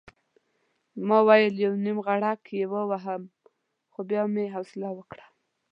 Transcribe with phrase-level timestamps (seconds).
[1.07, 3.23] ما ویل یو نېغړک یې ووهم
[3.91, 5.25] خو بیا مې حوصله وکړه.